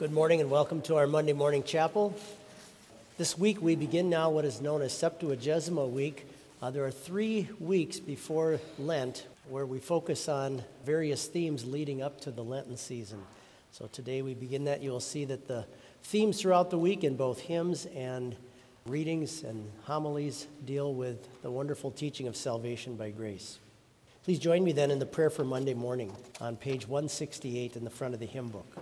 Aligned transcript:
Good 0.00 0.12
morning 0.12 0.40
and 0.40 0.50
welcome 0.50 0.80
to 0.84 0.96
our 0.96 1.06
Monday 1.06 1.34
morning 1.34 1.62
chapel. 1.62 2.16
This 3.18 3.36
week 3.36 3.60
we 3.60 3.76
begin 3.76 4.08
now 4.08 4.30
what 4.30 4.46
is 4.46 4.62
known 4.62 4.80
as 4.80 4.94
Septuagesima 4.94 5.90
week. 5.90 6.26
Uh, 6.62 6.70
there 6.70 6.86
are 6.86 6.90
three 6.90 7.50
weeks 7.58 8.00
before 8.00 8.60
Lent 8.78 9.26
where 9.50 9.66
we 9.66 9.78
focus 9.78 10.26
on 10.26 10.64
various 10.86 11.26
themes 11.26 11.66
leading 11.66 12.00
up 12.00 12.18
to 12.22 12.30
the 12.30 12.42
Lenten 12.42 12.78
season. 12.78 13.20
So 13.72 13.90
today 13.92 14.22
we 14.22 14.32
begin 14.32 14.64
that. 14.64 14.80
You 14.80 14.90
will 14.90 15.00
see 15.00 15.26
that 15.26 15.46
the 15.46 15.66
themes 16.02 16.40
throughout 16.40 16.70
the 16.70 16.78
week 16.78 17.04
in 17.04 17.14
both 17.14 17.38
hymns 17.38 17.84
and 17.94 18.34
readings 18.86 19.42
and 19.42 19.70
homilies 19.82 20.46
deal 20.64 20.94
with 20.94 21.28
the 21.42 21.50
wonderful 21.50 21.90
teaching 21.90 22.26
of 22.26 22.36
salvation 22.36 22.96
by 22.96 23.10
grace. 23.10 23.58
Please 24.24 24.38
join 24.38 24.64
me 24.64 24.72
then 24.72 24.90
in 24.90 24.98
the 24.98 25.04
prayer 25.04 25.28
for 25.28 25.44
Monday 25.44 25.74
morning 25.74 26.10
on 26.40 26.56
page 26.56 26.88
168 26.88 27.76
in 27.76 27.84
the 27.84 27.90
front 27.90 28.14
of 28.14 28.20
the 28.20 28.24
hymn 28.24 28.48
book. 28.48 28.78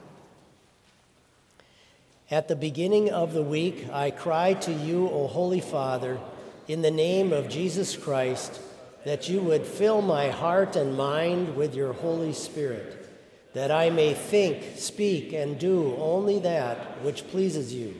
At 2.31 2.48
the 2.48 2.57
beginning 2.57 3.11
of 3.11 3.33
the 3.33 3.43
week, 3.43 3.89
I 3.91 4.11
cry 4.11 4.53
to 4.53 4.73
you, 4.73 5.09
O 5.09 5.29
Holy 5.29 5.61
Father, 5.61 6.21
in 6.67 6.83
the 6.83 6.91
name 6.91 7.33
of 7.33 7.48
Jesus 7.48 7.97
Christ, 7.97 8.61
that 9.07 9.31
you 9.31 9.41
would 9.41 9.65
fill 9.65 10.03
my 10.03 10.29
heart 10.29 10.77
and 10.77 10.95
mind 10.95 11.56
with 11.56 11.75
your 11.75 11.95
Holy 11.95 12.34
Spirit, 12.34 13.09
that 13.55 13.71
I 13.71 13.89
may 13.89 14.12
think, 14.12 14.77
speak, 14.77 15.33
and 15.33 15.59
do 15.59 15.97
only 15.97 16.39
that 16.41 17.03
which 17.03 17.27
pleases 17.29 17.73
you. 17.73 17.95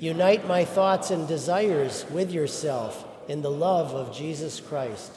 Unite 0.00 0.48
my 0.48 0.64
thoughts 0.64 1.10
and 1.10 1.28
desires 1.28 2.06
with 2.10 2.32
yourself 2.32 3.06
in 3.28 3.42
the 3.42 3.50
love 3.50 3.94
of 3.94 4.16
Jesus 4.16 4.58
Christ. 4.58 5.12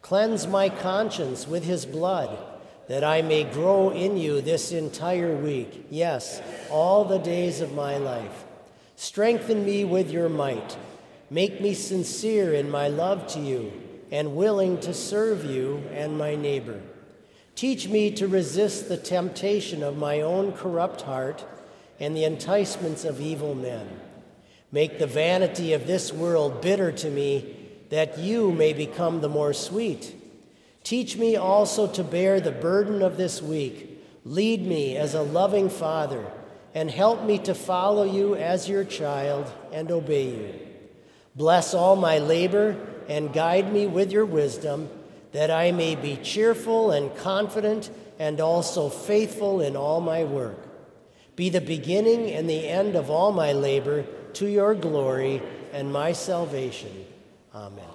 Cleanse 0.00 0.46
my 0.46 0.68
conscience 0.68 1.48
with 1.48 1.64
his 1.64 1.86
blood 1.86 2.38
that 2.88 3.04
I 3.04 3.22
may 3.22 3.44
grow 3.44 3.90
in 3.90 4.16
you 4.16 4.40
this 4.40 4.72
entire 4.72 5.34
week, 5.34 5.86
yes, 5.90 6.42
all 6.70 7.04
the 7.04 7.18
days 7.18 7.60
of 7.60 7.72
my 7.72 7.96
life. 7.96 8.44
Strengthen 8.96 9.64
me 9.64 9.84
with 9.84 10.10
your 10.10 10.28
might. 10.28 10.76
Make 11.30 11.60
me 11.60 11.74
sincere 11.74 12.52
in 12.52 12.70
my 12.70 12.88
love 12.88 13.26
to 13.28 13.40
you 13.40 13.72
and 14.10 14.36
willing 14.36 14.78
to 14.80 14.94
serve 14.94 15.44
you 15.44 15.82
and 15.92 16.18
my 16.18 16.36
neighbor. 16.36 16.80
Teach 17.54 17.88
me 17.88 18.10
to 18.12 18.28
resist 18.28 18.88
the 18.88 18.96
temptation 18.96 19.82
of 19.82 19.96
my 19.96 20.20
own 20.20 20.52
corrupt 20.52 21.02
heart 21.02 21.44
and 21.98 22.16
the 22.16 22.24
enticements 22.24 23.04
of 23.04 23.20
evil 23.20 23.54
men. 23.54 23.88
Make 24.70 24.98
the 24.98 25.06
vanity 25.06 25.72
of 25.72 25.86
this 25.86 26.12
world 26.12 26.60
bitter 26.60 26.90
to 26.92 27.10
me, 27.10 27.56
that 27.90 28.18
you 28.18 28.50
may 28.50 28.72
become 28.72 29.20
the 29.20 29.28
more 29.28 29.52
sweet. 29.52 30.14
Teach 30.84 31.16
me 31.16 31.34
also 31.34 31.86
to 31.88 32.04
bear 32.04 32.40
the 32.40 32.52
burden 32.52 33.02
of 33.02 33.16
this 33.16 33.42
week. 33.42 34.02
Lead 34.24 34.66
me 34.66 34.96
as 34.96 35.14
a 35.14 35.22
loving 35.22 35.68
father, 35.68 36.24
and 36.74 36.90
help 36.90 37.24
me 37.24 37.38
to 37.38 37.54
follow 37.54 38.04
you 38.04 38.34
as 38.34 38.68
your 38.68 38.84
child 38.84 39.50
and 39.72 39.90
obey 39.90 40.28
you. 40.28 40.54
Bless 41.34 41.72
all 41.74 41.96
my 41.96 42.18
labor 42.18 42.76
and 43.08 43.32
guide 43.32 43.72
me 43.72 43.86
with 43.86 44.12
your 44.12 44.24
wisdom, 44.24 44.88
that 45.32 45.50
I 45.50 45.72
may 45.72 45.94
be 45.94 46.16
cheerful 46.16 46.90
and 46.90 47.14
confident 47.16 47.90
and 48.18 48.40
also 48.40 48.88
faithful 48.88 49.60
in 49.60 49.76
all 49.76 50.00
my 50.00 50.24
work. 50.24 50.58
Be 51.34 51.48
the 51.48 51.60
beginning 51.60 52.30
and 52.30 52.48
the 52.48 52.68
end 52.68 52.94
of 52.94 53.10
all 53.10 53.32
my 53.32 53.52
labor 53.52 54.04
to 54.34 54.46
your 54.46 54.74
glory 54.74 55.42
and 55.72 55.92
my 55.92 56.12
salvation. 56.12 57.04
Amen. 57.54 57.93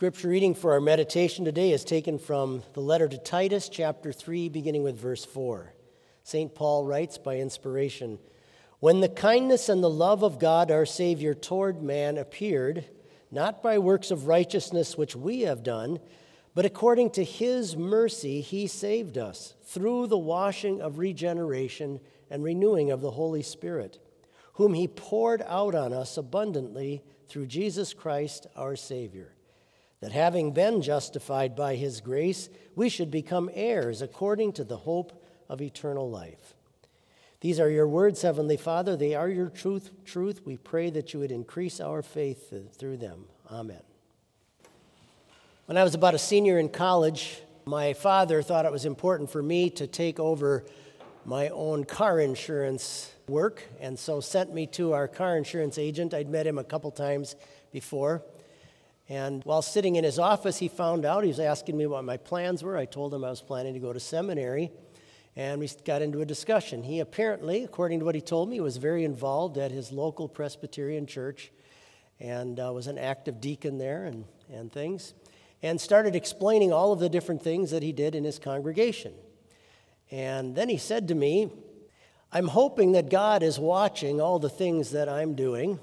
Scripture 0.00 0.28
reading 0.28 0.54
for 0.54 0.72
our 0.72 0.80
meditation 0.80 1.44
today 1.44 1.72
is 1.72 1.84
taken 1.84 2.18
from 2.18 2.62
the 2.72 2.80
letter 2.80 3.06
to 3.06 3.18
Titus, 3.18 3.68
chapter 3.68 4.12
3, 4.12 4.48
beginning 4.48 4.82
with 4.82 4.98
verse 4.98 5.26
4. 5.26 5.74
St. 6.22 6.54
Paul 6.54 6.86
writes 6.86 7.18
by 7.18 7.36
inspiration 7.36 8.18
When 8.78 9.00
the 9.00 9.10
kindness 9.10 9.68
and 9.68 9.84
the 9.84 9.90
love 9.90 10.22
of 10.22 10.38
God 10.38 10.70
our 10.70 10.86
Savior 10.86 11.34
toward 11.34 11.82
man 11.82 12.16
appeared, 12.16 12.86
not 13.30 13.62
by 13.62 13.76
works 13.76 14.10
of 14.10 14.26
righteousness 14.26 14.96
which 14.96 15.14
we 15.14 15.42
have 15.42 15.62
done, 15.62 16.00
but 16.54 16.64
according 16.64 17.10
to 17.10 17.22
his 17.22 17.76
mercy, 17.76 18.40
he 18.40 18.66
saved 18.66 19.18
us 19.18 19.52
through 19.64 20.06
the 20.06 20.16
washing 20.16 20.80
of 20.80 20.96
regeneration 20.96 22.00
and 22.30 22.42
renewing 22.42 22.90
of 22.90 23.02
the 23.02 23.10
Holy 23.10 23.42
Spirit, 23.42 23.98
whom 24.54 24.72
he 24.72 24.88
poured 24.88 25.42
out 25.46 25.74
on 25.74 25.92
us 25.92 26.16
abundantly 26.16 27.02
through 27.28 27.44
Jesus 27.44 27.92
Christ 27.92 28.46
our 28.56 28.76
Savior 28.76 29.34
that 30.00 30.12
having 30.12 30.52
been 30.52 30.82
justified 30.82 31.54
by 31.54 31.76
his 31.76 32.00
grace, 32.00 32.48
we 32.74 32.88
should 32.88 33.10
become 33.10 33.50
heirs 33.52 34.00
according 34.00 34.52
to 34.54 34.64
the 34.64 34.78
hope 34.78 35.24
of 35.48 35.60
eternal 35.60 36.10
life. 36.10 36.54
These 37.40 37.58
are 37.60 37.70
your 37.70 37.88
words, 37.88 38.22
Heavenly 38.22 38.56
Father. 38.56 38.96
They 38.96 39.14
are 39.14 39.28
your 39.28 39.48
truth. 39.48 39.90
Truth. 40.04 40.42
We 40.44 40.56
pray 40.56 40.90
that 40.90 41.12
you 41.12 41.20
would 41.20 41.32
increase 41.32 41.80
our 41.80 42.02
faith 42.02 42.52
through 42.76 42.98
them. 42.98 43.24
Amen. 43.50 43.80
When 45.66 45.76
I 45.76 45.84
was 45.84 45.94
about 45.94 46.14
a 46.14 46.18
senior 46.18 46.58
in 46.58 46.68
college, 46.68 47.40
my 47.64 47.92
father 47.92 48.42
thought 48.42 48.66
it 48.66 48.72
was 48.72 48.84
important 48.84 49.30
for 49.30 49.42
me 49.42 49.70
to 49.70 49.86
take 49.86 50.18
over 50.18 50.64
my 51.24 51.48
own 51.50 51.84
car 51.84 52.18
insurance 52.18 53.12
work, 53.28 53.62
and 53.80 53.98
so 53.98 54.20
sent 54.20 54.52
me 54.52 54.66
to 54.66 54.92
our 54.92 55.06
car 55.06 55.36
insurance 55.36 55.78
agent. 55.78 56.12
I'd 56.12 56.28
met 56.28 56.46
him 56.46 56.58
a 56.58 56.64
couple 56.64 56.90
times 56.90 57.36
before. 57.72 58.22
And 59.10 59.42
while 59.44 59.60
sitting 59.60 59.96
in 59.96 60.04
his 60.04 60.20
office, 60.20 60.58
he 60.58 60.68
found 60.68 61.04
out, 61.04 61.24
he 61.24 61.28
was 61.28 61.40
asking 61.40 61.76
me 61.76 61.84
what 61.86 62.04
my 62.04 62.16
plans 62.16 62.62
were. 62.62 62.76
I 62.76 62.84
told 62.84 63.12
him 63.12 63.24
I 63.24 63.30
was 63.30 63.42
planning 63.42 63.74
to 63.74 63.80
go 63.80 63.92
to 63.92 63.98
seminary, 63.98 64.70
and 65.34 65.58
we 65.58 65.68
got 65.84 66.00
into 66.00 66.20
a 66.20 66.24
discussion. 66.24 66.84
He 66.84 67.00
apparently, 67.00 67.64
according 67.64 67.98
to 67.98 68.04
what 68.04 68.14
he 68.14 68.20
told 68.20 68.48
me, 68.48 68.60
was 68.60 68.76
very 68.76 69.02
involved 69.02 69.58
at 69.58 69.72
his 69.72 69.90
local 69.90 70.28
Presbyterian 70.28 71.06
church 71.08 71.50
and 72.20 72.60
uh, 72.60 72.70
was 72.72 72.86
an 72.86 72.98
active 72.98 73.40
deacon 73.40 73.78
there 73.78 74.04
and, 74.04 74.26
and 74.48 74.70
things, 74.70 75.14
and 75.60 75.80
started 75.80 76.14
explaining 76.14 76.72
all 76.72 76.92
of 76.92 77.00
the 77.00 77.08
different 77.08 77.42
things 77.42 77.72
that 77.72 77.82
he 77.82 77.90
did 77.90 78.14
in 78.14 78.22
his 78.22 78.38
congregation. 78.38 79.12
And 80.12 80.54
then 80.54 80.68
he 80.68 80.78
said 80.78 81.08
to 81.08 81.16
me, 81.16 81.50
I'm 82.30 82.46
hoping 82.46 82.92
that 82.92 83.10
God 83.10 83.42
is 83.42 83.58
watching 83.58 84.20
all 84.20 84.38
the 84.38 84.48
things 84.48 84.92
that 84.92 85.08
I'm 85.08 85.34
doing, 85.34 85.80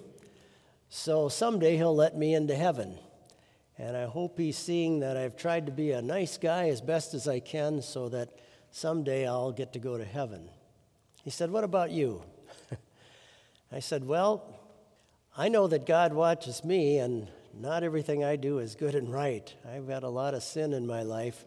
so 0.88 1.28
someday 1.28 1.76
he'll 1.76 1.96
let 1.96 2.16
me 2.16 2.34
into 2.34 2.56
heaven. 2.56 2.98
And 3.80 3.96
I 3.96 4.06
hope 4.06 4.40
he's 4.40 4.58
seeing 4.58 5.00
that 5.02 5.18
I've 5.18 5.38
tried 5.38 5.68
to 5.68 5.72
be 5.72 5.92
a 5.92 6.02
nice 6.02 6.38
guy 6.38 6.70
as 6.70 6.82
best 6.82 7.14
as 7.14 7.28
I 7.28 7.40
can 7.40 7.82
so 7.82 8.10
that 8.10 8.30
someday 8.72 9.28
I'll 9.28 9.52
get 9.52 9.74
to 9.74 9.80
go 9.80 9.98
to 9.98 10.06
heaven. 10.06 10.50
He 11.24 11.30
said, 11.30 11.52
What 11.52 11.64
about 11.64 11.92
you? 11.92 12.24
I 13.72 13.80
said, 13.80 14.06
Well, 14.06 14.60
I 15.38 15.50
know 15.50 15.68
that 15.68 15.86
God 15.86 16.14
watches 16.14 16.64
me, 16.64 16.98
and 16.98 17.28
not 17.54 17.84
everything 17.84 18.24
I 18.24 18.36
do 18.36 18.58
is 18.58 18.74
good 18.76 18.96
and 18.96 19.12
right. 19.12 19.54
I've 19.72 19.88
got 19.88 20.04
a 20.04 20.10
lot 20.10 20.34
of 20.34 20.42
sin 20.42 20.74
in 20.74 20.88
my 20.88 21.04
life, 21.04 21.46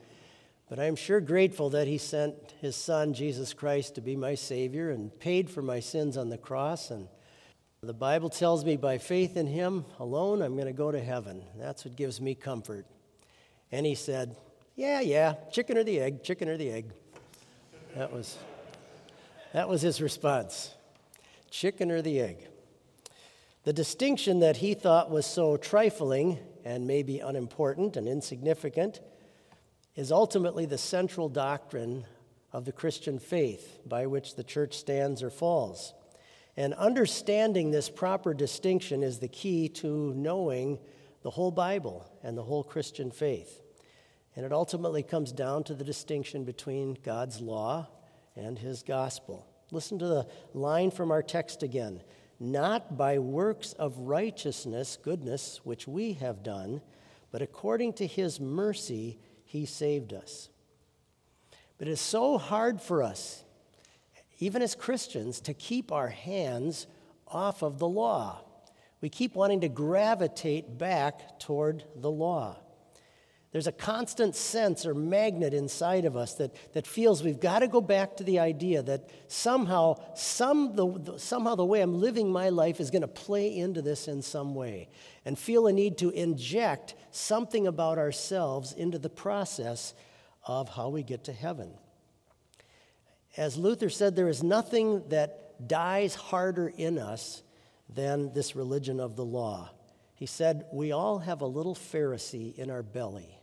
but 0.69 0.79
I'm 0.79 0.95
sure 0.95 1.21
grateful 1.21 1.71
that 1.71 1.89
He 1.89 1.99
sent 1.99 2.35
His 2.61 2.77
Son, 2.77 3.13
Jesus 3.13 3.53
Christ, 3.53 3.97
to 3.97 4.01
be 4.01 4.15
my 4.15 4.37
Savior 4.37 4.91
and 4.91 5.19
paid 5.19 5.51
for 5.51 5.63
my 5.63 5.81
sins 5.81 6.17
on 6.17 6.29
the 6.29 6.39
cross. 6.39 6.93
And 6.93 7.09
the 7.83 7.95
Bible 7.95 8.29
tells 8.29 8.63
me 8.63 8.77
by 8.77 8.99
faith 8.99 9.39
in 9.39 9.47
him 9.47 9.87
alone, 9.99 10.43
I'm 10.43 10.53
going 10.53 10.67
to 10.67 10.73
go 10.75 10.93
to 10.93 11.01
heaven. 11.01 11.43
That's 11.57 11.87
what 11.87 11.97
gives 11.97 12.21
me 12.21 12.35
comfort. 12.35 12.85
And 13.73 13.87
he 13.87 13.95
said, 13.95 14.37
Yeah, 14.77 15.01
yeah, 15.01 15.37
chicken 15.51 15.79
or 15.79 15.83
the 15.83 15.99
egg, 15.99 16.23
chicken 16.23 16.51
or 16.51 16.59
the 16.59 16.71
egg. 16.71 16.93
That 17.97 18.13
was, 18.13 18.37
that 19.55 19.67
was 19.67 19.81
his 19.81 20.03
response 20.03 20.75
chicken 21.51 21.91
or 21.91 22.03
the 22.03 22.21
egg. 22.21 22.47
The 23.65 23.73
distinction 23.73 24.41
that 24.41 24.59
he 24.59 24.75
thought 24.75 25.11
was 25.11 25.25
so 25.25 25.57
trifling 25.57 26.39
and 26.67 26.87
maybe 26.87 27.21
unimportant 27.21 27.97
and 27.97 28.07
insignificant 28.07 29.01
is 29.97 30.13
ultimately 30.13 30.67
the 30.67 30.79
central 30.79 31.31
doctrine 31.31 32.05
of 32.53 32.67
the 32.67 32.73
Christian 32.73 33.19
faith 33.19 33.79
by 33.87 34.07
which 34.07 34.37
the 34.37 34.45
church 34.45 34.77
stands 34.77 35.23
or 35.23 35.31
falls. 35.31 35.95
And 36.57 36.75
understanding 36.75 37.71
this 37.71 37.89
proper 37.89 38.35
distinction 38.35 39.03
is 39.03 39.19
the 39.19 39.29
key 39.29 39.69
to 39.69 40.13
knowing 40.15 40.79
the 41.23 41.31
whole 41.31 41.51
Bible 41.51 42.11
and 42.23 42.37
the 42.37 42.43
whole 42.43 42.65
Christian 42.65 43.11
faith. 43.11 43.61
And 44.37 44.45
it 44.45 44.53
ultimately 44.53 45.03
comes 45.03 45.33
down 45.33 45.65
to 45.65 45.75
the 45.75 45.85
distinction 45.85 46.45
between 46.45 46.97
God's 47.03 47.41
law 47.41 47.89
and 48.37 48.59
his 48.59 48.83
gospel. 48.83 49.47
Listen 49.71 49.99
to 49.99 50.07
the 50.07 50.27
line 50.55 50.91
from 50.91 51.11
our 51.11 51.23
text 51.23 51.63
again. 51.63 52.03
Not 52.39 52.97
by 52.97 53.19
works 53.19 53.75
of 53.75 53.99
righteousness, 53.99 54.97
goodness, 55.01 55.61
which 55.63 55.87
we 55.87 56.15
have 56.15 56.43
done, 56.43 56.81
but 57.31 57.43
according 57.43 57.93
to 57.95 58.07
his 58.07 58.41
mercy, 58.41 59.19
he 59.45 59.67
saved 59.67 60.15
us. 60.15 60.49
But 61.77 61.89
it 61.89 61.93
is 61.93 62.01
so 62.01 62.39
hard 62.39 62.81
for 62.81 63.03
us 63.03 63.45
even 64.41 64.63
as 64.63 64.75
Christians, 64.75 65.41
to 65.43 65.55
keep 65.55 65.93
our 65.93 66.09
hands 66.09 66.87
off 67.29 67.63
of 67.63 67.79
the 67.79 67.89
law. 67.89 68.41
We 69.01 69.09
keep 69.09 69.35
wanting 69.35 69.61
to 69.61 69.69
gravitate 69.69 70.77
back 70.79 71.39
toward 71.39 71.85
the 71.95 72.11
law. 72.11 72.57
There's 73.53 73.67
a 73.67 73.73
constant 73.73 74.37
sense 74.37 74.87
or 74.87 74.95
magnet 74.95 75.53
inside 75.53 76.05
of 76.05 76.17
us 76.17 76.35
that, 76.35 76.55
that 76.73 76.87
feels 76.87 77.23
we've 77.23 77.41
got 77.41 77.61
to 77.61 77.69
go 77.69 77.81
back 77.81 78.17
to 78.19 78.25
the 78.25 78.39
idea 78.39 78.81
that 78.83 79.11
somehow, 79.27 79.97
some, 80.15 80.77
the, 80.77 81.19
somehow 81.19 81.57
the 81.57 81.65
way 81.65 81.81
I'm 81.81 82.01
living 82.01 82.31
my 82.31 82.51
life 82.51 82.79
is 82.79 82.93
going 82.93 83.03
to 83.03 83.09
play 83.09 83.57
into 83.57 83.83
this 83.83 84.07
in 84.07 84.23
some 84.23 84.55
way, 84.55 84.89
and 85.25 85.37
feel 85.37 85.67
a 85.67 85.73
need 85.73 85.99
to 85.99 86.11
inject 86.11 86.95
something 87.11 87.67
about 87.67 87.99
ourselves 87.99 88.73
into 88.73 88.99
the 89.01 89.11
process 89.11 89.95
of 90.47 90.69
how 90.69 90.89
we 90.89 91.03
get 91.03 91.25
to 91.25 91.33
heaven. 91.33 91.73
As 93.37 93.57
Luther 93.57 93.91
said, 93.91 94.17
there 94.17 94.29
is 94.29 94.43
nothing 94.43 95.09
that 95.09 95.69
dies 95.69 96.15
harder 96.15 96.69
in 96.69 96.99
us 96.99 97.43
than 97.89 98.33
this 98.33 98.57
religion 98.57 99.01
of 99.01 99.17
the 99.17 99.25
law. 99.25 99.71
He 100.15 100.27
said, 100.27 100.67
We 100.73 100.93
all 100.93 101.21
have 101.21 101.41
a 101.41 101.47
little 101.47 101.75
Pharisee 101.75 102.57
in 102.57 102.71
our 102.71 102.83
belly. 102.83 103.37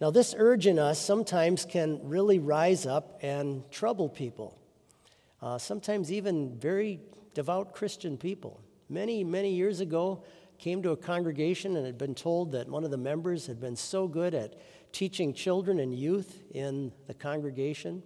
Now, 0.00 0.10
this 0.10 0.34
urge 0.36 0.66
in 0.66 0.78
us 0.78 0.98
sometimes 1.00 1.64
can 1.64 2.00
really 2.08 2.38
rise 2.38 2.86
up 2.86 3.18
and 3.22 3.68
trouble 3.70 4.08
people, 4.08 4.56
uh, 5.42 5.58
sometimes 5.58 6.12
even 6.12 6.56
very 6.58 7.00
devout 7.34 7.72
Christian 7.74 8.16
people. 8.16 8.60
Many, 8.88 9.24
many 9.24 9.54
years 9.54 9.80
ago, 9.80 10.22
came 10.58 10.82
to 10.82 10.90
a 10.90 10.96
congregation 10.96 11.76
and 11.76 11.86
had 11.86 11.98
been 11.98 12.14
told 12.14 12.52
that 12.52 12.68
one 12.68 12.84
of 12.84 12.90
the 12.90 12.96
members 12.96 13.46
had 13.46 13.60
been 13.60 13.76
so 13.76 14.08
good 14.08 14.34
at 14.34 14.54
teaching 14.92 15.32
children 15.32 15.78
and 15.78 15.94
youth 15.94 16.42
in 16.52 16.92
the 17.06 17.14
congregation 17.14 18.02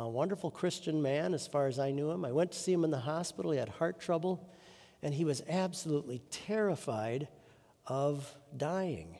a 0.00 0.08
wonderful 0.08 0.50
Christian 0.50 1.02
man 1.02 1.34
as 1.34 1.48
far 1.48 1.66
as 1.66 1.78
I 1.78 1.90
knew 1.90 2.10
him. 2.10 2.24
I 2.24 2.30
went 2.30 2.52
to 2.52 2.58
see 2.58 2.72
him 2.72 2.84
in 2.84 2.90
the 2.90 3.00
hospital. 3.00 3.50
He 3.50 3.58
had 3.58 3.68
heart 3.68 4.00
trouble, 4.00 4.48
and 5.02 5.12
he 5.12 5.24
was 5.24 5.42
absolutely 5.48 6.22
terrified 6.30 7.26
of 7.86 8.32
dying. 8.56 9.18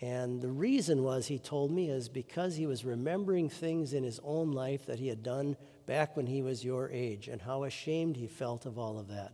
And 0.00 0.40
the 0.40 0.50
reason 0.50 1.02
was, 1.02 1.26
he 1.26 1.40
told 1.40 1.72
me, 1.72 1.90
is 1.90 2.08
because 2.08 2.54
he 2.54 2.66
was 2.66 2.84
remembering 2.84 3.48
things 3.48 3.92
in 3.92 4.04
his 4.04 4.20
own 4.22 4.52
life 4.52 4.86
that 4.86 5.00
he 5.00 5.08
had 5.08 5.24
done 5.24 5.56
back 5.86 6.16
when 6.16 6.28
he 6.28 6.42
was 6.42 6.64
your 6.64 6.88
age 6.90 7.26
and 7.26 7.42
how 7.42 7.64
ashamed 7.64 8.16
he 8.16 8.28
felt 8.28 8.66
of 8.66 8.78
all 8.78 9.00
of 9.00 9.08
that. 9.08 9.32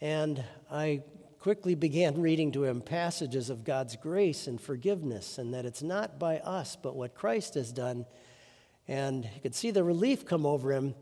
And 0.00 0.42
I 0.68 1.04
quickly 1.38 1.76
began 1.76 2.20
reading 2.20 2.50
to 2.52 2.64
him 2.64 2.80
passages 2.80 3.50
of 3.50 3.62
God's 3.62 3.94
grace 3.94 4.48
and 4.48 4.60
forgiveness, 4.60 5.38
and 5.38 5.54
that 5.54 5.64
it's 5.64 5.82
not 5.82 6.18
by 6.18 6.38
us, 6.38 6.74
but 6.74 6.96
what 6.96 7.14
Christ 7.14 7.54
has 7.54 7.70
done 7.70 8.06
and 8.86 9.24
you 9.24 9.40
could 9.42 9.54
see 9.54 9.70
the 9.70 9.84
relief 9.84 10.24
come 10.24 10.44
over 10.44 10.72
him. 10.72 10.94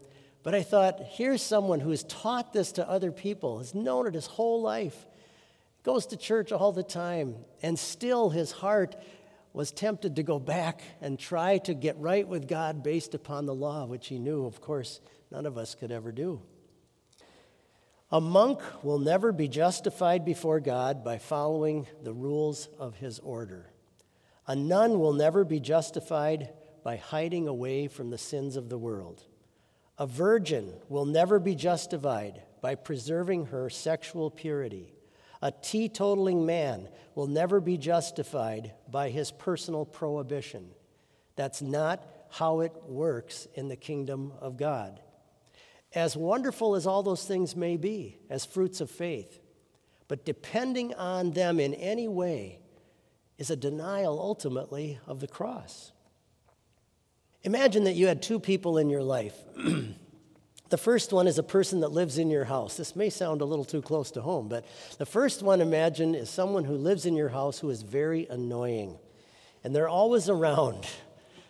But 0.42 0.54
I 0.54 0.62
thought, 0.62 1.00
here's 1.02 1.42
someone 1.42 1.80
who 1.80 1.90
has 1.90 2.04
taught 2.04 2.52
this 2.52 2.72
to 2.72 2.88
other 2.88 3.12
people, 3.12 3.58
has 3.58 3.74
known 3.74 4.06
it 4.06 4.14
his 4.14 4.26
whole 4.26 4.60
life, 4.60 5.06
goes 5.82 6.06
to 6.06 6.16
church 6.16 6.52
all 6.52 6.72
the 6.72 6.82
time, 6.82 7.36
and 7.62 7.78
still 7.78 8.30
his 8.30 8.52
heart 8.52 8.96
was 9.52 9.70
tempted 9.70 10.16
to 10.16 10.22
go 10.22 10.38
back 10.38 10.82
and 11.00 11.18
try 11.18 11.58
to 11.58 11.74
get 11.74 11.98
right 11.98 12.26
with 12.26 12.48
God 12.48 12.82
based 12.82 13.14
upon 13.14 13.46
the 13.46 13.54
law, 13.54 13.84
which 13.84 14.08
he 14.08 14.18
knew, 14.18 14.46
of 14.46 14.60
course, 14.60 15.00
none 15.30 15.46
of 15.46 15.58
us 15.58 15.74
could 15.74 15.92
ever 15.92 16.10
do. 16.10 16.40
A 18.10 18.20
monk 18.20 18.60
will 18.82 18.98
never 18.98 19.32
be 19.32 19.48
justified 19.48 20.24
before 20.24 20.60
God 20.60 21.04
by 21.04 21.18
following 21.18 21.86
the 22.02 22.12
rules 22.12 22.68
of 22.78 22.96
his 22.96 23.18
order. 23.20 23.70
A 24.46 24.56
nun 24.56 24.98
will 24.98 25.12
never 25.12 25.44
be 25.44 25.60
justified 25.60 26.50
by 26.82 26.96
hiding 26.96 27.48
away 27.48 27.88
from 27.88 28.10
the 28.10 28.18
sins 28.18 28.56
of 28.56 28.68
the 28.68 28.78
world. 28.78 29.24
A 29.98 30.06
virgin 30.06 30.72
will 30.88 31.04
never 31.04 31.38
be 31.38 31.54
justified 31.54 32.42
by 32.60 32.74
preserving 32.74 33.46
her 33.46 33.68
sexual 33.68 34.30
purity. 34.30 34.94
A 35.42 35.50
teetotaling 35.50 36.46
man 36.46 36.88
will 37.14 37.26
never 37.26 37.60
be 37.60 37.76
justified 37.76 38.72
by 38.90 39.10
his 39.10 39.30
personal 39.30 39.84
prohibition. 39.84 40.70
That's 41.36 41.62
not 41.62 42.06
how 42.30 42.60
it 42.60 42.72
works 42.86 43.46
in 43.54 43.68
the 43.68 43.76
kingdom 43.76 44.32
of 44.40 44.56
God. 44.56 45.00
As 45.94 46.16
wonderful 46.16 46.74
as 46.74 46.86
all 46.86 47.02
those 47.02 47.24
things 47.24 47.54
may 47.54 47.76
be 47.76 48.18
as 48.30 48.46
fruits 48.46 48.80
of 48.80 48.90
faith, 48.90 49.40
but 50.08 50.24
depending 50.24 50.94
on 50.94 51.32
them 51.32 51.60
in 51.60 51.74
any 51.74 52.08
way 52.08 52.60
is 53.38 53.50
a 53.50 53.56
denial 53.56 54.18
ultimately 54.18 54.98
of 55.06 55.20
the 55.20 55.28
cross. 55.28 55.91
Imagine 57.44 57.84
that 57.84 57.94
you 57.94 58.06
had 58.06 58.22
two 58.22 58.38
people 58.38 58.78
in 58.78 58.88
your 58.88 59.02
life. 59.02 59.34
the 60.68 60.78
first 60.78 61.12
one 61.12 61.26
is 61.26 61.38
a 61.38 61.42
person 61.42 61.80
that 61.80 61.88
lives 61.88 62.18
in 62.18 62.30
your 62.30 62.44
house. 62.44 62.76
This 62.76 62.94
may 62.94 63.10
sound 63.10 63.40
a 63.40 63.44
little 63.44 63.64
too 63.64 63.82
close 63.82 64.12
to 64.12 64.20
home, 64.20 64.48
but 64.48 64.64
the 64.98 65.06
first 65.06 65.42
one, 65.42 65.60
imagine, 65.60 66.14
is 66.14 66.30
someone 66.30 66.64
who 66.64 66.74
lives 66.74 67.04
in 67.04 67.16
your 67.16 67.30
house 67.30 67.58
who 67.58 67.70
is 67.70 67.82
very 67.82 68.26
annoying. 68.28 68.96
And 69.64 69.74
they're 69.74 69.88
always 69.88 70.28
around. 70.28 70.86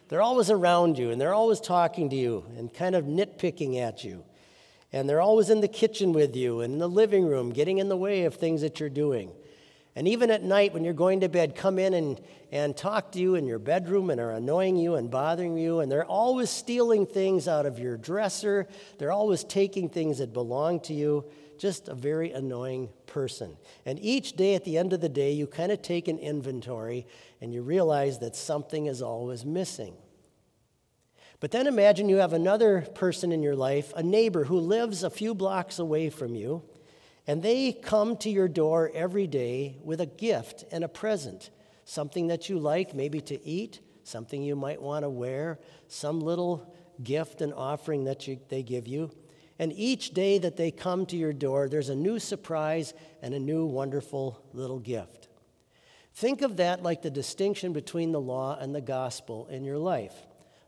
They're 0.09 0.21
always 0.21 0.51
around 0.51 0.99
you, 0.99 1.11
and 1.11 1.19
they're 1.19 1.33
always 1.33 1.59
talking 1.59 2.11
to 2.11 2.17
you 2.17 2.45
and 2.59 2.75
kind 2.75 2.95
of 2.95 3.07
nitpicking 3.07 3.81
at 3.81 4.05
you. 4.05 4.25
And 4.93 5.09
they're 5.09 5.23
always 5.23 5.49
in 5.49 5.63
the 5.63 5.69
kitchen 5.69 6.13
with 6.13 6.37
you 6.37 6.61
and 6.61 6.75
in 6.75 6.79
the 6.79 6.89
living 6.89 7.25
room, 7.25 7.51
getting 7.51 7.79
in 7.79 7.89
the 7.89 7.97
way 7.97 8.25
of 8.25 8.35
things 8.35 8.61
that 8.61 8.79
you're 8.79 8.91
doing. 8.91 9.33
And 9.95 10.09
even 10.09 10.31
at 10.31 10.43
night 10.43 10.73
when 10.73 10.85
you're 10.85 10.95
going 10.95 11.21
to 11.21 11.29
bed, 11.29 11.55
come 11.55 11.79
in 11.79 11.93
and, 11.93 12.21
and 12.51 12.75
talk 12.75 13.13
to 13.13 13.19
you 13.19 13.35
in 13.35 13.47
your 13.47 13.59
bedroom 13.59 14.09
and 14.09 14.19
are 14.21 14.33
annoying 14.33 14.77
you 14.77 14.95
and 14.95 15.11
bothering 15.11 15.59
you. 15.59 15.81
And 15.81 15.93
they're 15.93 16.07
always 16.07 16.49
stealing 16.49 17.05
things 17.05 17.47
out 17.47 17.67
of 17.67 17.79
your 17.79 17.99
dresser. 17.99 18.67
They're 18.99 19.13
always 19.13 19.45
taking 19.45 19.91
things 19.91 20.19
that 20.19 20.33
belong 20.33 20.81
to 20.81 20.95
you. 20.95 21.27
Just 21.59 21.89
a 21.89 21.95
very 21.95 22.33
annoying 22.33 22.89
person. 23.07 23.57
And 23.85 23.99
each 24.01 24.33
day 24.33 24.55
at 24.55 24.65
the 24.65 24.79
end 24.79 24.95
of 24.95 25.03
the 25.03 25.11
day, 25.11 25.33
you 25.33 25.47
kind 25.47 25.71
of 25.71 25.83
take 25.83 26.09
an 26.09 26.19
inventory 26.19 27.07
and 27.43 27.53
you 27.53 27.63
realize 27.63 28.19
that 28.21 28.35
something 28.35 28.87
is 28.87 29.03
always 29.03 29.45
missing. 29.45 29.95
But 31.39 31.51
then 31.51 31.67
imagine 31.67 32.09
you 32.09 32.17
have 32.17 32.33
another 32.33 32.81
person 32.95 33.31
in 33.31 33.43
your 33.43 33.57
life, 33.57 33.93
a 33.95 34.03
neighbor 34.03 34.45
who 34.45 34.59
lives 34.59 35.03
a 35.03 35.11
few 35.11 35.35
blocks 35.35 35.79
away 35.79 36.09
from 36.09 36.35
you 36.35 36.63
and 37.26 37.43
they 37.43 37.73
come 37.73 38.17
to 38.19 38.31
your 38.31 38.49
door 38.49 38.91
every 38.95 39.26
day 39.26 39.76
with 39.85 40.00
a 40.00 40.07
gift 40.07 40.64
and 40.73 40.83
a 40.83 40.88
present, 40.88 41.50
something 41.85 42.29
that 42.29 42.49
you 42.49 42.59
like, 42.59 42.95
maybe 42.95 43.21
to 43.21 43.45
eat, 43.47 43.81
something 44.05 44.43
you 44.43 44.57
might 44.57 44.83
want 44.83 45.05
to 45.05 45.11
wear, 45.11 45.59
some 45.88 46.21
little 46.21 46.75
gift 47.02 47.41
and 47.41 47.55
offering 47.55 48.05
that 48.05 48.26
you, 48.26 48.41
they 48.49 48.62
give 48.62 48.88
you. 48.88 49.11
And 49.59 49.73
each 49.75 50.11
day 50.11 50.38
that 50.38 50.57
they 50.57 50.71
come 50.71 51.07
to 51.07 51.17
your 51.17 51.33
door, 51.33 51.69
there's 51.69 51.88
a 51.88 51.95
new 51.95 52.19
surprise 52.19 52.95
and 53.21 53.35
a 53.35 53.38
new 53.38 53.67
wonderful 53.67 54.43
little 54.52 54.81
gift. 54.81 55.29
Think 56.14 56.43
of 56.43 56.57
that 56.57 56.83
like 56.83 57.02
the 57.02 57.11
distinction 57.11 57.73
between 57.73 58.12
the 58.12 58.21
law 58.21 58.59
and 58.59 58.75
the 58.75 58.81
gospel 58.81 59.47
in 59.49 59.64
your 59.64 59.79
life. 59.79 60.14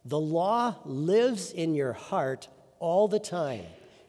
The 0.05 0.21
law 0.21 0.77
lives 0.85 1.51
in 1.51 1.75
your 1.75 1.93
heart 1.93 2.49
all 2.79 3.09
the 3.09 3.19
time. 3.19 3.65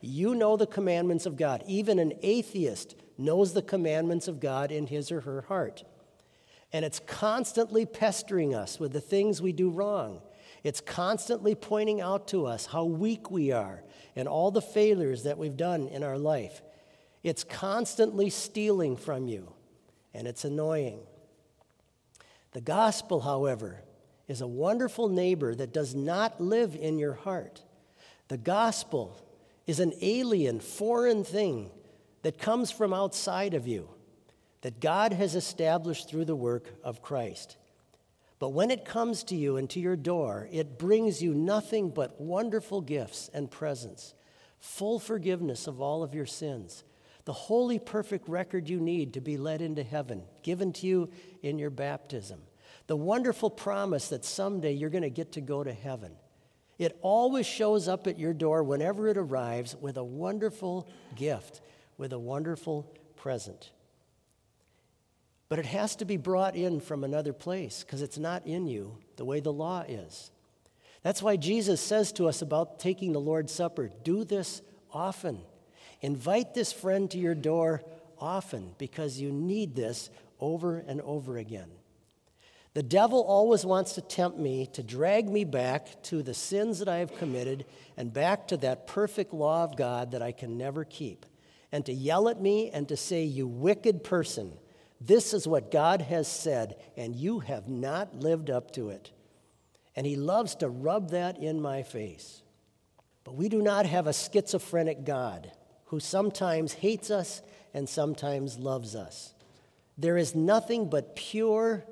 You 0.05 0.35
know 0.35 0.55
the 0.55 0.67
commandments 0.67 1.25
of 1.25 1.35
God. 1.35 1.63
Even 1.67 1.99
an 1.99 2.13
atheist 2.21 2.95
knows 3.17 3.53
the 3.53 3.61
commandments 3.61 4.27
of 4.27 4.39
God 4.39 4.71
in 4.71 4.87
his 4.87 5.11
or 5.11 5.21
her 5.21 5.41
heart. 5.41 5.83
And 6.71 6.85
it's 6.85 6.99
constantly 6.99 7.85
pestering 7.85 8.53
us 8.53 8.79
with 8.79 8.93
the 8.93 9.01
things 9.01 9.41
we 9.41 9.51
do 9.51 9.69
wrong. 9.69 10.21
It's 10.63 10.81
constantly 10.81 11.55
pointing 11.55 12.01
out 12.01 12.27
to 12.29 12.45
us 12.45 12.65
how 12.65 12.85
weak 12.85 13.31
we 13.31 13.51
are 13.51 13.83
and 14.15 14.27
all 14.27 14.51
the 14.51 14.61
failures 14.61 15.23
that 15.23 15.37
we've 15.37 15.57
done 15.57 15.87
in 15.87 16.03
our 16.03 16.17
life. 16.17 16.61
It's 17.23 17.43
constantly 17.43 18.29
stealing 18.29 18.97
from 18.97 19.27
you, 19.27 19.53
and 20.13 20.27
it's 20.27 20.45
annoying. 20.45 20.99
The 22.51 22.61
gospel, 22.61 23.21
however, 23.21 23.81
is 24.27 24.41
a 24.41 24.47
wonderful 24.47 25.09
neighbor 25.09 25.55
that 25.55 25.73
does 25.73 25.95
not 25.95 26.39
live 26.39 26.75
in 26.75 26.99
your 26.99 27.13
heart. 27.13 27.63
The 28.27 28.37
gospel 28.37 29.21
is 29.67 29.79
an 29.79 29.93
alien, 30.01 30.59
foreign 30.59 31.23
thing 31.23 31.71
that 32.21 32.37
comes 32.37 32.71
from 32.71 32.93
outside 32.93 33.53
of 33.53 33.67
you, 33.67 33.89
that 34.61 34.79
God 34.79 35.13
has 35.13 35.35
established 35.35 36.09
through 36.09 36.25
the 36.25 36.35
work 36.35 36.73
of 36.83 37.01
Christ. 37.01 37.57
But 38.39 38.49
when 38.49 38.69
it 38.69 38.85
comes 38.85 39.23
to 39.25 39.35
you 39.35 39.57
and 39.57 39.69
to 39.69 39.79
your 39.79 39.95
door, 39.95 40.47
it 40.51 40.77
brings 40.77 41.21
you 41.21 41.33
nothing 41.33 41.89
but 41.89 42.19
wonderful 42.19 42.81
gifts 42.81 43.29
and 43.33 43.49
presents, 43.49 44.13
full 44.59 44.99
forgiveness 44.99 45.67
of 45.67 45.81
all 45.81 46.03
of 46.03 46.13
your 46.13 46.25
sins, 46.25 46.83
the 47.25 47.33
holy, 47.33 47.79
perfect 47.79 48.27
record 48.29 48.69
you 48.69 48.79
need 48.79 49.13
to 49.13 49.21
be 49.21 49.37
led 49.37 49.61
into 49.61 49.83
heaven, 49.83 50.23
given 50.43 50.73
to 50.73 50.85
you 50.85 51.09
in 51.41 51.57
your 51.57 51.71
baptism, 51.71 52.39
the 52.87 52.95
wonderful 52.95 53.49
promise 53.49 54.09
that 54.09 54.25
someday 54.25 54.73
you're 54.73 54.91
going 54.91 55.01
to 55.01 55.09
get 55.09 55.31
to 55.31 55.41
go 55.41 55.63
to 55.63 55.73
heaven. 55.73 56.11
It 56.77 56.97
always 57.01 57.45
shows 57.45 57.87
up 57.87 58.07
at 58.07 58.19
your 58.19 58.33
door 58.33 58.63
whenever 58.63 59.07
it 59.07 59.17
arrives 59.17 59.75
with 59.79 59.97
a 59.97 60.03
wonderful 60.03 60.87
gift, 61.15 61.61
with 61.97 62.11
a 62.11 62.19
wonderful 62.19 62.91
present. 63.15 63.71
But 65.47 65.59
it 65.59 65.65
has 65.67 65.95
to 65.97 66.05
be 66.05 66.17
brought 66.17 66.55
in 66.55 66.79
from 66.79 67.03
another 67.03 67.33
place 67.33 67.83
because 67.83 68.01
it's 68.01 68.17
not 68.17 68.45
in 68.45 68.67
you 68.67 68.97
the 69.15 69.25
way 69.25 69.39
the 69.39 69.53
law 69.53 69.83
is. 69.87 70.31
That's 71.03 71.21
why 71.21 71.37
Jesus 71.37 71.79
says 71.79 72.11
to 72.13 72.27
us 72.27 72.41
about 72.41 72.79
taking 72.79 73.13
the 73.13 73.19
Lord's 73.19 73.53
Supper 73.53 73.91
do 74.03 74.23
this 74.23 74.61
often. 74.91 75.39
Invite 76.01 76.53
this 76.53 76.73
friend 76.73 77.09
to 77.11 77.17
your 77.17 77.35
door 77.35 77.83
often 78.19 78.73
because 78.77 79.19
you 79.19 79.31
need 79.31 79.75
this 79.75 80.09
over 80.39 80.79
and 80.79 80.99
over 81.01 81.37
again. 81.37 81.69
The 82.75 82.83
devil 82.83 83.23
always 83.23 83.65
wants 83.65 83.93
to 83.93 84.01
tempt 84.01 84.37
me 84.37 84.67
to 84.73 84.83
drag 84.83 85.29
me 85.29 85.45
back 85.45 86.03
to 86.03 86.21
the 86.21 86.33
sins 86.33 86.79
that 86.79 86.89
I 86.89 86.97
have 86.97 87.17
committed 87.17 87.65
and 87.95 88.11
back 88.11 88.49
to 88.49 88.57
that 88.57 88.85
perfect 88.85 89.33
law 89.33 89.63
of 89.63 89.77
God 89.77 90.11
that 90.11 90.21
I 90.21 90.33
can 90.33 90.57
never 90.57 90.83
keep, 90.83 91.25
and 91.71 91.85
to 91.85 91.93
yell 91.93 92.27
at 92.27 92.41
me 92.41 92.69
and 92.71 92.85
to 92.89 92.97
say, 92.97 93.23
You 93.23 93.47
wicked 93.47 94.03
person, 94.03 94.51
this 94.99 95.33
is 95.33 95.47
what 95.47 95.71
God 95.71 96.01
has 96.01 96.27
said, 96.27 96.75
and 96.97 97.15
you 97.15 97.39
have 97.39 97.69
not 97.69 98.19
lived 98.19 98.49
up 98.49 98.71
to 98.71 98.89
it. 98.89 99.09
And 99.95 100.05
he 100.05 100.17
loves 100.17 100.55
to 100.55 100.67
rub 100.67 101.11
that 101.11 101.37
in 101.37 101.61
my 101.61 101.81
face. 101.81 102.41
But 103.23 103.35
we 103.35 103.47
do 103.47 103.61
not 103.61 103.85
have 103.85 104.05
a 104.05 104.13
schizophrenic 104.13 105.05
God 105.05 105.49
who 105.85 106.01
sometimes 106.01 106.73
hates 106.73 107.09
us 107.09 107.41
and 107.73 107.87
sometimes 107.87 108.59
loves 108.59 108.97
us. 108.97 109.33
There 109.97 110.17
is 110.17 110.35
nothing 110.35 110.89
but 110.89 111.15
pure 111.15 111.85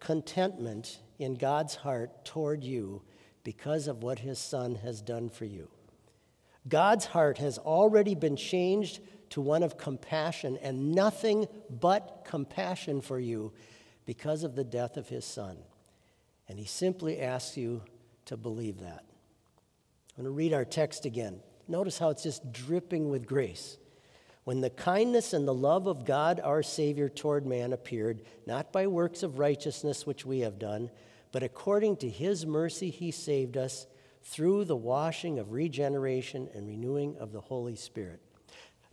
contentment 0.00 0.98
in 1.18 1.34
God's 1.34 1.76
heart 1.76 2.24
toward 2.24 2.62
you 2.64 3.02
because 3.44 3.88
of 3.88 4.02
what 4.02 4.20
his 4.20 4.38
son 4.38 4.76
has 4.76 5.00
done 5.00 5.28
for 5.28 5.44
you. 5.44 5.68
God's 6.68 7.06
heart 7.06 7.38
has 7.38 7.58
already 7.58 8.14
been 8.14 8.36
changed 8.36 9.00
to 9.30 9.40
one 9.40 9.62
of 9.62 9.78
compassion 9.78 10.58
and 10.62 10.92
nothing 10.92 11.46
but 11.70 12.24
compassion 12.26 13.00
for 13.00 13.18
you 13.18 13.52
because 14.06 14.42
of 14.42 14.54
the 14.54 14.64
death 14.64 14.96
of 14.96 15.08
his 15.08 15.24
son. 15.24 15.56
And 16.48 16.58
he 16.58 16.64
simply 16.64 17.20
asks 17.20 17.56
you 17.56 17.82
to 18.26 18.36
believe 18.36 18.80
that. 18.80 19.04
I'm 20.16 20.24
going 20.24 20.24
to 20.24 20.30
read 20.30 20.52
our 20.52 20.64
text 20.64 21.04
again. 21.04 21.40
Notice 21.68 21.98
how 21.98 22.10
it's 22.10 22.22
just 22.22 22.52
dripping 22.52 23.10
with 23.10 23.26
grace. 23.26 23.76
When 24.48 24.62
the 24.62 24.70
kindness 24.70 25.34
and 25.34 25.46
the 25.46 25.52
love 25.52 25.86
of 25.86 26.06
God 26.06 26.40
our 26.42 26.62
Savior 26.62 27.10
toward 27.10 27.44
man 27.44 27.74
appeared, 27.74 28.22
not 28.46 28.72
by 28.72 28.86
works 28.86 29.22
of 29.22 29.38
righteousness 29.38 30.06
which 30.06 30.24
we 30.24 30.40
have 30.40 30.58
done, 30.58 30.88
but 31.32 31.42
according 31.42 31.96
to 31.96 32.08
his 32.08 32.46
mercy 32.46 32.88
he 32.88 33.10
saved 33.10 33.58
us 33.58 33.86
through 34.22 34.64
the 34.64 34.74
washing 34.74 35.38
of 35.38 35.52
regeneration 35.52 36.48
and 36.54 36.66
renewing 36.66 37.18
of 37.18 37.32
the 37.32 37.42
Holy 37.42 37.76
Spirit. 37.76 38.22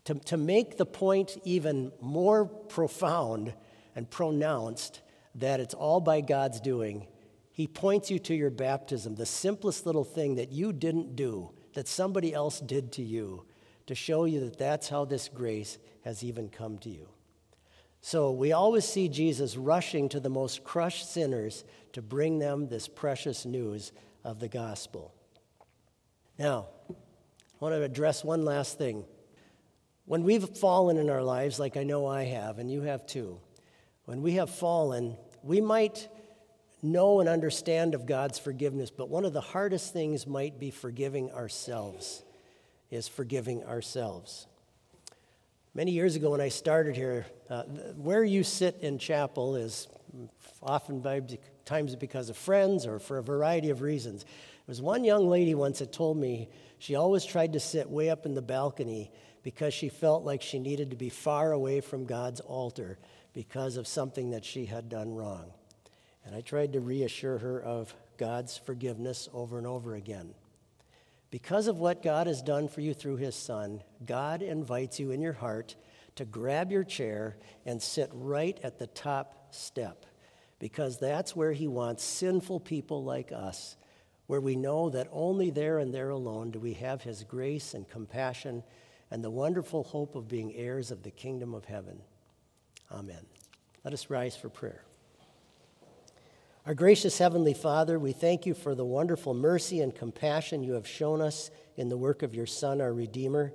To, 0.04 0.16
to 0.16 0.36
make 0.36 0.76
the 0.76 0.86
point 0.86 1.38
even 1.46 1.94
more 2.02 2.44
profound 2.44 3.54
and 3.96 4.12
pronounced 4.12 5.00
that 5.36 5.62
it's 5.62 5.74
all 5.74 6.02
by 6.02 6.20
God's 6.20 6.60
doing, 6.60 7.08
he 7.54 7.66
points 7.66 8.12
you 8.12 8.20
to 8.20 8.36
your 8.36 8.50
baptism, 8.50 9.16
the 9.16 9.26
simplest 9.26 9.86
little 9.86 10.04
thing 10.04 10.36
that 10.36 10.52
you 10.52 10.74
didn't 10.74 11.16
do, 11.16 11.52
that 11.76 11.88
somebody 11.88 12.34
else 12.34 12.60
did 12.60 12.92
to 12.92 13.02
you 13.02 13.46
to 13.88 13.96
show 13.96 14.26
you 14.26 14.40
that 14.42 14.58
that's 14.58 14.90
how 14.90 15.06
this 15.06 15.30
grace 15.30 15.78
has 16.04 16.24
even 16.24 16.50
come 16.50 16.78
to 16.80 16.90
you. 16.90 17.10
So 18.02 18.32
we 18.32 18.52
always 18.52 18.86
see 18.86 19.10
Jesus 19.10 19.58
rushing 19.58 20.10
to 20.10 20.20
the 20.20 20.30
most 20.30 20.64
crushed 20.64 21.12
sinners 21.12 21.64
to 21.94 22.02
bring 22.02 22.40
them 22.40 22.68
this 22.68 22.88
precious 22.88 23.46
news 23.46 23.92
of 24.24 24.40
the 24.40 24.48
gospel. 24.48 25.14
Now, 26.38 26.68
I 26.90 26.94
want 27.60 27.74
to 27.74 27.82
address 27.82 28.24
one 28.24 28.46
last 28.46 28.78
thing. 28.78 29.06
When 30.06 30.24
we've 30.24 30.48
fallen 30.48 30.98
in 30.98 31.10
our 31.10 31.24
lives, 31.24 31.60
like 31.60 31.78
I 31.78 31.84
know 31.84 32.06
I 32.06 32.26
have, 32.26 32.60
and 32.60 32.70
you 32.70 32.82
have 32.82 33.08
too, 33.08 33.40
when 34.06 34.22
we 34.22 34.34
have 34.34 34.52
fallen, 34.52 35.18
we 35.42 35.62
might 35.62 36.08
know 36.84 37.20
and 37.22 37.28
understand 37.28 37.96
of 37.96 38.06
God's 38.06 38.38
forgiveness, 38.38 38.92
but 38.92 39.10
one 39.10 39.26
of 39.26 39.34
the 39.34 39.42
hardest 39.42 39.94
things 39.94 40.28
might 40.28 40.60
be 40.60 40.70
forgiving 40.70 41.32
ourselves 41.32 42.24
is 42.92 43.08
forgiving 43.08 43.64
ourselves. 43.64 44.48
Many 45.74 45.92
years 45.92 46.16
ago, 46.16 46.32
when 46.32 46.42
I 46.42 46.50
started 46.50 46.96
here, 46.96 47.26
uh, 47.50 47.64
where 47.98 48.24
you 48.24 48.44
sit 48.44 48.78
in 48.82 48.98
chapel 48.98 49.56
is 49.56 49.88
often 50.64 51.00
by 51.02 51.22
times 51.66 51.96
because 51.96 52.30
of 52.30 52.38
friends 52.38 52.86
or 52.86 53.00
for 53.00 53.18
a 53.18 53.24
variety 53.24 53.70
of 53.70 53.82
reasons. 53.82 54.24
There 54.24 54.72
was 54.72 54.82
one 54.82 55.04
young 55.04 55.28
lady 55.28 55.54
once 55.54 55.80
that 55.80 55.92
told 55.92 56.18
me 56.18 56.50
she 56.80 56.96
always 56.96 57.26
tried 57.26 57.54
to 57.54 57.60
sit 57.60 57.90
way 57.90 58.10
up 58.10 58.26
in 58.26 58.36
the 58.36 58.42
balcony 58.42 59.12
because 59.44 59.74
she 59.74 59.90
felt 59.90 60.24
like 60.24 60.42
she 60.42 60.60
needed 60.60 60.90
to 60.92 60.96
be 60.96 61.10
far 61.10 61.52
away 61.52 61.82
from 61.82 62.06
God's 62.06 62.40
altar 62.40 62.98
because 63.34 63.78
of 63.78 63.88
something 63.88 64.32
that 64.32 64.46
she 64.46 64.66
had 64.66 64.90
done 64.90 65.14
wrong. 65.14 65.52
And 66.26 66.36
I 66.36 66.42
tried 66.42 66.74
to 66.74 66.80
reassure 66.80 67.38
her 67.38 67.62
of 67.62 67.94
God's 68.18 68.58
forgiveness 68.58 69.30
over 69.34 69.58
and 69.58 69.68
over 69.68 69.96
again. 69.96 70.34
Because 71.36 71.68
of 71.68 71.80
what 71.80 72.02
God 72.02 72.28
has 72.28 72.42
done 72.42 72.70
for 72.70 72.80
you 72.80 72.94
through 72.94 73.18
his 73.18 73.36
Son, 73.36 73.84
God 74.06 74.42
invites 74.42 75.02
you 75.02 75.12
in 75.12 75.20
your 75.20 75.34
heart 75.34 75.76
to 76.16 76.24
grab 76.24 76.72
your 76.72 76.86
chair 76.86 77.36
and 77.66 77.82
sit 77.82 78.10
right 78.14 78.58
at 78.64 78.80
the 78.80 78.88
top 78.88 79.54
step, 79.54 80.06
because 80.60 80.98
that's 80.98 81.36
where 81.36 81.52
he 81.52 81.68
wants 81.68 82.06
sinful 82.06 82.62
people 82.62 83.04
like 83.04 83.34
us, 83.34 83.76
where 84.28 84.40
we 84.40 84.56
know 84.56 84.90
that 84.90 85.10
only 85.12 85.50
there 85.50 85.78
and 85.80 85.94
there 85.94 86.12
alone 86.12 86.52
do 86.52 86.60
we 86.60 86.72
have 86.76 87.02
his 87.02 87.26
grace 87.26 87.74
and 87.74 87.90
compassion 87.90 88.64
and 89.12 89.22
the 89.22 89.30
wonderful 89.30 89.84
hope 89.84 90.16
of 90.16 90.30
being 90.30 90.56
heirs 90.56 90.90
of 90.90 91.04
the 91.04 91.12
kingdom 91.12 91.54
of 91.54 91.66
heaven. 91.66 92.00
Amen. 92.90 93.26
Let 93.84 93.94
us 93.94 94.10
rise 94.10 94.38
for 94.38 94.48
prayer. 94.48 94.86
Our 96.66 96.74
gracious 96.74 97.20
Heavenly 97.20 97.54
Father, 97.54 98.00
we 98.00 98.12
thank 98.12 98.48
you 98.48 98.56
for 98.56 98.74
the 98.74 98.84
wonderful 98.84 99.36
mercy 99.36 99.82
and 99.82 99.94
compassion 99.94 100.64
you 100.64 100.74
have 100.74 100.88
shown 100.88 101.22
us 101.22 101.52
in 101.78 101.90
the 101.90 101.98
work 101.98 102.24
of 102.24 102.34
your 102.34 102.48
Son, 102.48 102.82
our 102.82 102.92
Redeemer. 102.92 103.54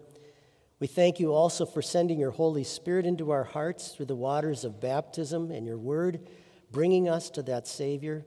We 0.79 0.87
thank 0.87 1.19
you 1.19 1.35
also 1.35 1.67
for 1.67 1.83
sending 1.83 2.21
your 2.21 2.31
Holy 2.31 2.63
Spirit 2.63 3.07
into 3.07 3.33
our 3.33 3.43
hearts 3.43 3.89
through 3.89 4.07
the 4.07 4.15
waters 4.15 4.65
of 4.65 4.81
baptism 4.81 5.51
and 5.51 5.67
your 5.67 5.77
word, 5.77 6.29
bringing 6.71 7.09
us 7.09 7.31
to 7.31 7.43
that 7.43 7.67
Savior. 7.67 8.25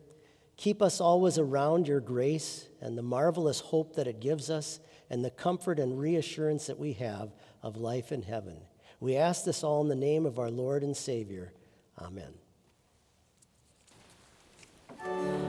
Keep 0.57 0.81
us 0.81 0.99
always 0.99 1.37
around 1.37 1.87
your 1.87 2.01
grace 2.01 2.67
and 2.81 2.97
the 2.97 3.03
marvelous 3.03 3.61
hope 3.61 3.95
that 3.95 4.07
it 4.07 4.19
gives 4.19 4.49
us, 4.49 4.81
and 5.09 5.23
the 5.23 5.31
comfort 5.31 5.79
and 5.79 5.97
reassurance 5.97 6.67
that 6.67 6.77
we 6.77 6.91
have 6.91 7.33
of 7.61 7.77
life 7.77 8.11
in 8.11 8.23
heaven. 8.23 8.57
We 8.99 9.15
ask 9.15 9.45
this 9.45 9.63
all 9.63 9.81
in 9.81 9.87
the 9.87 9.95
name 9.95 10.25
of 10.25 10.39
our 10.39 10.51
Lord 10.51 10.83
and 10.83 10.97
Savior. 10.97 11.53
Amen. 15.05 15.42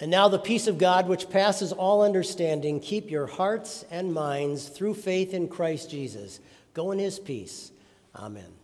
And 0.00 0.10
now 0.10 0.28
the 0.28 0.38
peace 0.38 0.66
of 0.66 0.78
God, 0.78 1.08
which 1.08 1.28
passes 1.28 1.72
all 1.72 2.02
understanding, 2.02 2.80
keep 2.80 3.10
your 3.10 3.26
hearts 3.26 3.84
and 3.90 4.14
minds 4.14 4.68
through 4.68 4.94
faith 4.94 5.34
in 5.34 5.46
Christ 5.46 5.90
Jesus. 5.90 6.40
Go 6.72 6.90
in 6.90 6.98
his 6.98 7.18
peace. 7.18 7.70
Amen. 8.16 8.59